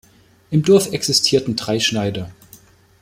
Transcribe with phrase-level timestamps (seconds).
[0.49, 2.31] Im Dorf existierten drei Schneider.